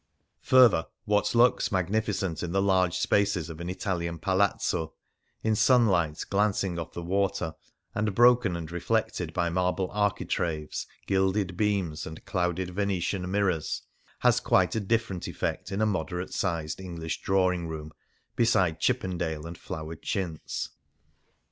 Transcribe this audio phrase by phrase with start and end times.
[0.41, 4.95] Further, what looks magnificent in the large 136 Varia spaces of an Italian palazzo,
[5.43, 7.53] in sunlight glancing off the water,
[7.93, 13.83] and broken and reflected by marble architraves, gilded beams and clouded Vene tian mirrors,
[14.21, 17.91] has quite a different eff'ect in a moderate sized Eno^lish drawino; room
[18.35, 20.71] beside Chippendale and flowered chintz.